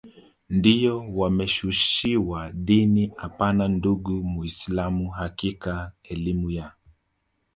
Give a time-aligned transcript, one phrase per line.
[0.49, 6.71] ndiyo wameshushiwa dini hapana ndugu muislam hakika elimu ya